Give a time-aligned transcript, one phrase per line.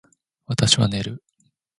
[0.47, 1.23] 私は寝る